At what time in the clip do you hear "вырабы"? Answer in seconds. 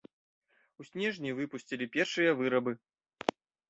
2.43-2.71